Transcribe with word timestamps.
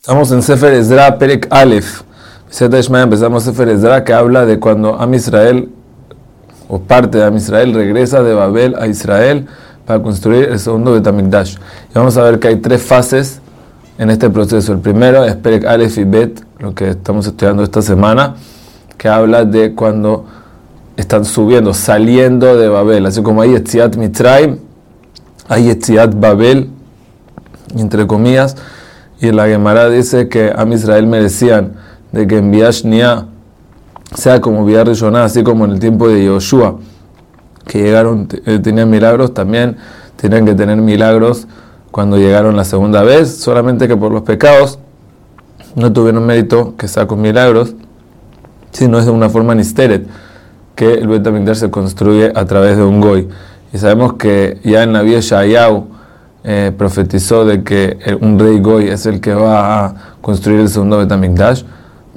Estamos 0.00 0.30
en 0.30 0.42
Sefer 0.42 0.74
Ezra, 0.74 1.18
Perek 1.18 1.48
Aleph. 1.50 2.02
Empezamos 2.60 3.42
Sefer 3.42 3.68
Ezra 3.68 4.04
que 4.04 4.12
habla 4.12 4.46
de 4.46 4.60
cuando 4.60 4.94
Am 4.94 5.12
Israel, 5.12 5.70
o 6.68 6.78
parte 6.78 7.18
de 7.18 7.24
Am 7.24 7.36
Israel, 7.36 7.74
regresa 7.74 8.22
de 8.22 8.32
Babel 8.32 8.76
a 8.78 8.86
Israel 8.86 9.48
para 9.84 10.00
construir 10.00 10.50
el 10.50 10.60
segundo 10.60 10.92
Betamikdash. 10.92 11.56
Y 11.56 11.94
vamos 11.94 12.16
a 12.16 12.22
ver 12.22 12.38
que 12.38 12.46
hay 12.46 12.56
tres 12.56 12.80
fases 12.80 13.40
en 13.98 14.08
este 14.10 14.30
proceso. 14.30 14.72
El 14.72 14.78
primero 14.78 15.24
es 15.24 15.34
Perek 15.34 15.64
Aleph 15.66 15.98
y 15.98 16.04
Bet, 16.04 16.44
lo 16.60 16.76
que 16.76 16.90
estamos 16.90 17.26
estudiando 17.26 17.64
esta 17.64 17.82
semana, 17.82 18.36
que 18.96 19.08
habla 19.08 19.44
de 19.44 19.74
cuando 19.74 20.26
están 20.96 21.24
subiendo, 21.24 21.74
saliendo 21.74 22.56
de 22.56 22.68
Babel. 22.68 23.04
Así 23.04 23.20
como 23.20 23.42
hay 23.42 23.56
Etziat 23.56 23.96
Mitraim, 23.96 24.58
hay 25.48 25.70
Etziat 25.70 26.14
Babel, 26.14 26.70
entre 27.76 28.06
comillas 28.06 28.54
y 29.20 29.32
la 29.32 29.46
Gemara 29.46 29.88
dice 29.88 30.28
que 30.28 30.52
a 30.54 30.64
Israel 30.66 31.06
merecían 31.06 31.72
de 32.12 32.26
que 32.26 32.38
en 32.38 32.50
Nia 32.50 33.26
sea 34.14 34.40
como 34.40 34.64
Vía 34.64 34.84
así 35.22 35.42
como 35.42 35.64
en 35.64 35.72
el 35.72 35.80
tiempo 35.80 36.08
de 36.08 36.24
Yoshua, 36.24 36.78
que 37.66 37.82
llegaron, 37.82 38.28
eh, 38.46 38.58
tenían 38.60 38.88
milagros, 38.88 39.34
también 39.34 39.76
tenían 40.16 40.46
que 40.46 40.54
tener 40.54 40.78
milagros 40.78 41.46
cuando 41.90 42.16
llegaron 42.16 42.56
la 42.56 42.64
segunda 42.64 43.02
vez, 43.02 43.36
solamente 43.36 43.88
que 43.88 43.96
por 43.96 44.12
los 44.12 44.22
pecados 44.22 44.78
no 45.74 45.92
tuvieron 45.92 46.24
mérito 46.24 46.74
que 46.76 46.88
sea 46.88 47.06
con 47.06 47.20
milagros, 47.20 47.74
sino 48.72 48.98
es 48.98 49.06
de 49.06 49.10
una 49.10 49.28
forma 49.28 49.54
nisteret, 49.54 50.06
que 50.74 50.94
el 50.94 51.08
Betamigdash 51.08 51.56
se 51.56 51.70
construye 51.70 52.32
a 52.34 52.44
través 52.44 52.76
de 52.76 52.84
un 52.84 53.00
goy. 53.00 53.28
Y 53.72 53.78
sabemos 53.78 54.14
que 54.14 54.60
ya 54.64 54.82
en 54.82 54.92
la 54.92 55.02
vía 55.02 55.20
Shayau, 55.20 55.88
eh, 56.50 56.72
profetizó 56.74 57.44
de 57.44 57.62
que 57.62 57.98
un 58.22 58.38
rey 58.38 58.58
Goy 58.58 58.88
es 58.88 59.04
el 59.04 59.20
que 59.20 59.34
va 59.34 59.84
a 59.84 59.94
construir 60.22 60.60
el 60.60 60.70
segundo 60.70 60.96
Betamikdash, 60.96 61.62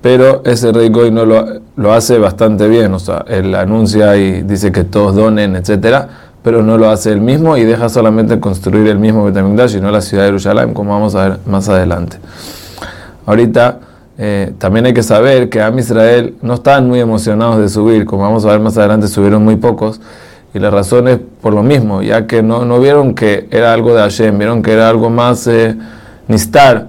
pero 0.01 0.41
ese 0.45 0.71
rey 0.71 0.87
Goy 0.87 1.11
no 1.11 1.25
lo, 1.25 1.45
lo, 1.75 1.91
hace 1.91 2.17
bastante 2.17 2.69
bien, 2.69 2.93
o 2.93 2.99
sea, 2.99 3.25
él 3.27 3.53
anuncia 3.53 4.15
y 4.15 4.43
dice 4.43 4.71
que 4.71 4.85
todos 4.85 5.15
donen, 5.15 5.57
etcétera, 5.57 6.07
pero 6.41 6.63
no 6.63 6.77
lo 6.77 6.89
hace 6.89 7.11
él 7.11 7.19
mismo 7.19 7.57
y 7.57 7.65
deja 7.65 7.89
solamente 7.89 8.39
construir 8.39 8.87
el 8.87 8.99
mismo 8.99 9.25
Betamikdash 9.25 9.75
y 9.75 9.81
no 9.81 9.91
la 9.91 9.99
ciudad 9.99 10.23
de 10.23 10.29
Jerusalén, 10.29 10.73
como 10.73 10.93
vamos 10.93 11.13
a 11.15 11.27
ver 11.27 11.39
más 11.45 11.67
adelante. 11.67 12.15
Ahorita 13.25 13.79
eh, 14.17 14.53
también 14.57 14.85
hay 14.85 14.93
que 14.93 15.03
saber 15.03 15.49
que 15.49 15.61
Am 15.61 15.77
Israel 15.77 16.35
no 16.41 16.53
estaban 16.53 16.87
muy 16.87 17.01
emocionados 17.01 17.57
de 17.59 17.67
subir, 17.67 18.05
como 18.05 18.23
vamos 18.23 18.45
a 18.45 18.51
ver 18.51 18.61
más 18.61 18.77
adelante, 18.77 19.09
subieron 19.09 19.43
muy 19.43 19.57
pocos 19.57 19.99
y 20.53 20.59
la 20.59 20.69
razón 20.69 21.07
es 21.07 21.19
por 21.41 21.53
lo 21.53 21.63
mismo, 21.63 22.01
ya 22.01 22.27
que 22.27 22.43
no, 22.43 22.65
no 22.65 22.79
vieron 22.79 23.13
que 23.15 23.47
era 23.51 23.73
algo 23.73 23.93
de 23.93 24.01
Hashem, 24.01 24.37
vieron 24.37 24.61
que 24.61 24.73
era 24.73 24.89
algo 24.89 25.09
más 25.09 25.47
eh, 25.47 25.75
nistar, 26.27 26.87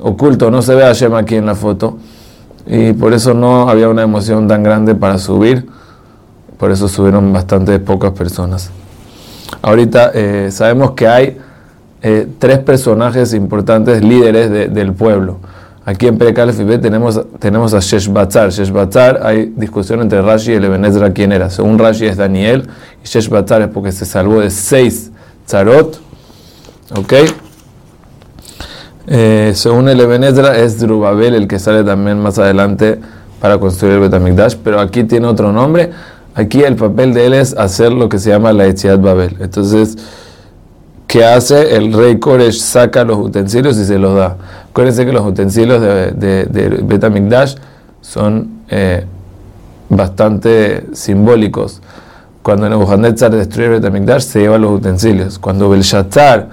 oculto, 0.00 0.50
no 0.50 0.62
se 0.62 0.74
ve 0.74 0.82
Hashem 0.82 1.14
aquí 1.14 1.36
en 1.36 1.46
la 1.46 1.54
foto. 1.54 1.98
Y 2.66 2.94
por 2.94 3.12
eso 3.12 3.32
no 3.32 3.68
había 3.68 3.88
una 3.88 4.02
emoción 4.02 4.48
tan 4.48 4.62
grande 4.62 4.94
para 4.94 5.18
subir, 5.18 5.66
por 6.58 6.70
eso 6.70 6.88
subieron 6.88 7.32
bastante 7.32 7.78
pocas 7.78 8.12
personas. 8.12 8.70
Ahorita 9.62 10.10
eh, 10.14 10.48
sabemos 10.50 10.92
que 10.92 11.06
hay 11.06 11.38
eh, 12.02 12.26
tres 12.38 12.58
personajes 12.58 13.34
importantes, 13.34 14.02
líderes 14.02 14.72
del 14.72 14.92
pueblo. 14.94 15.38
Aquí 15.86 16.08
en 16.08 16.18
Perekalef 16.18 16.58
y 16.58 16.78
tenemos, 16.78 17.20
tenemos 17.38 17.72
a 17.72 17.78
Sheshbatzar. 17.78 18.50
Sheshbatzar, 18.50 19.20
hay 19.22 19.52
discusión 19.56 20.00
entre 20.00 20.20
Rashi 20.20 20.50
y 20.50 20.54
el 20.54 20.64
Ebenezra 20.64 21.12
quién 21.12 21.30
era. 21.30 21.48
Según 21.48 21.78
Rashi 21.78 22.06
es 22.06 22.16
Daniel 22.16 22.68
y 23.04 23.06
Sheshbatzar 23.06 23.62
es 23.62 23.68
porque 23.68 23.92
se 23.92 24.04
salvó 24.04 24.40
de 24.40 24.50
seis 24.50 25.12
tzarot. 25.46 26.00
¿Ok? 26.96 27.12
Eh, 29.06 29.52
según 29.54 29.88
el 29.88 30.00
Ebenezra 30.00 30.58
es 30.58 30.80
Drubabel 30.80 31.36
el 31.36 31.46
que 31.46 31.60
sale 31.60 31.84
también 31.84 32.18
más 32.18 32.40
adelante 32.40 32.98
para 33.40 33.58
construir 33.58 33.94
el 33.94 34.00
Betamikdash, 34.00 34.56
pero 34.64 34.80
aquí 34.80 35.04
tiene 35.04 35.28
otro 35.28 35.52
nombre. 35.52 35.92
Aquí 36.34 36.62
el 36.64 36.74
papel 36.74 37.14
de 37.14 37.26
él 37.26 37.34
es 37.34 37.56
hacer 37.56 37.92
lo 37.92 38.08
que 38.08 38.18
se 38.18 38.30
llama 38.30 38.52
la 38.52 38.66
Etziat 38.66 39.00
Babel. 39.00 39.36
Entonces, 39.38 39.96
¿qué 41.06 41.24
hace? 41.24 41.76
El 41.76 41.92
rey 41.92 42.18
Koresh 42.18 42.58
saca 42.58 43.04
los 43.04 43.18
utensilios 43.18 43.78
y 43.78 43.84
se 43.84 43.98
los 44.00 44.16
da. 44.16 44.36
Acuérdense 44.76 45.06
que 45.06 45.12
los 45.14 45.24
utensilios 45.24 45.80
de, 45.80 46.44
de, 46.44 46.68
Betamikdash 46.82 47.54
son 48.02 48.60
eh, 48.68 49.06
bastante 49.88 50.88
simbólicos. 50.92 51.80
Cuando 52.42 52.68
Nebuchadnezzar 52.68 53.30
destruye 53.30 53.68
Betamikdash, 53.68 54.24
se 54.24 54.40
lleva 54.40 54.58
los 54.58 54.72
utensilios. 54.72 55.38
Cuando 55.38 55.70
Belshazzar, 55.70 56.50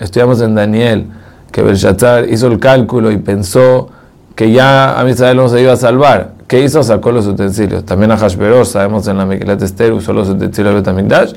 estudiamos 0.00 0.40
en 0.40 0.56
Daniel, 0.56 1.06
que 1.52 1.62
Belshazzar 1.62 2.28
hizo 2.28 2.48
el 2.48 2.58
cálculo 2.58 3.12
y 3.12 3.18
pensó 3.18 3.88
que 4.34 4.50
ya 4.50 5.00
a 5.00 5.08
Israel 5.08 5.36
no 5.36 5.48
se 5.48 5.62
iba 5.62 5.72
a 5.72 5.76
salvar. 5.76 6.32
¿Qué 6.48 6.64
hizo? 6.64 6.82
Sacó 6.82 7.12
los 7.12 7.28
utensilios. 7.28 7.84
También 7.84 8.10
a 8.10 8.16
Hashverosh, 8.16 8.66
sabemos 8.66 9.06
en 9.06 9.16
la 9.16 9.26
Mekilat 9.26 9.62
Esther, 9.62 9.92
usó 9.92 10.12
los 10.12 10.28
utensilios 10.28 10.74
de 10.74 10.80
Betamikdash. 10.80 11.34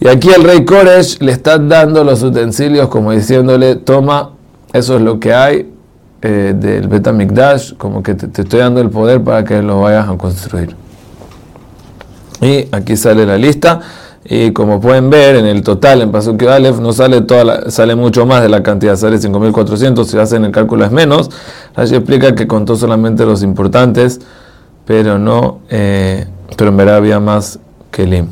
Y 0.00 0.08
aquí 0.08 0.30
el 0.30 0.44
rey 0.44 0.64
Koresh 0.64 1.18
le 1.20 1.32
está 1.32 1.58
dando 1.58 2.02
los 2.04 2.22
utensilios 2.22 2.88
como 2.88 3.12
diciéndole, 3.12 3.76
toma, 3.76 4.33
eso 4.74 4.96
es 4.96 5.02
lo 5.02 5.20
que 5.20 5.32
hay 5.32 5.72
eh, 6.20 6.52
del 6.56 6.88
Betamikdash, 6.88 7.74
como 7.74 8.02
que 8.02 8.14
te, 8.14 8.42
estoy 8.42 8.58
dando 8.58 8.80
el 8.80 8.90
poder 8.90 9.22
para 9.22 9.44
que 9.44 9.62
lo 9.62 9.82
vayas 9.82 10.08
a 10.08 10.16
construir. 10.18 10.74
Y 12.40 12.66
aquí 12.72 12.96
sale 12.96 13.24
la 13.24 13.38
lista. 13.38 13.80
Y 14.24 14.50
como 14.50 14.80
pueden 14.80 15.10
ver, 15.10 15.36
en 15.36 15.46
el 15.46 15.62
total, 15.62 16.02
en 16.02 16.10
Pasuk 16.10 16.42
Aleph, 16.42 16.80
no 16.80 16.92
sale 16.92 17.20
toda 17.20 17.70
sale 17.70 17.94
mucho 17.94 18.26
más 18.26 18.42
de 18.42 18.48
la 18.48 18.64
cantidad, 18.64 18.96
sale 18.96 19.18
5.400, 19.18 20.04
si 20.06 20.18
hacen 20.18 20.44
el 20.44 20.50
cálculo 20.50 20.84
es 20.84 20.90
menos. 20.90 21.30
Rashi 21.76 21.94
explica 21.94 22.34
que 22.34 22.48
contó 22.48 22.74
solamente 22.74 23.24
los 23.24 23.44
importantes, 23.44 24.20
pero 24.86 25.20
no, 25.20 25.60
eh, 25.70 26.26
pero 26.56 26.70
en 26.70 26.76
verdad 26.76 26.96
había 26.96 27.20
más 27.20 27.60
que 27.92 28.06
Lim. 28.06 28.26